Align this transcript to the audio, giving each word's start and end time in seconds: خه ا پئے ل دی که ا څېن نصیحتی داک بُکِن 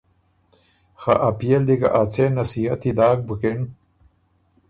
خه 1.01 1.13
ا 1.27 1.29
پئے 1.37 1.55
ل 1.61 1.63
دی 1.67 1.75
که 1.81 1.87
ا 1.99 2.01
څېن 2.11 2.31
نصیحتی 2.39 2.91
داک 2.97 3.17
بُکِن 3.27 3.59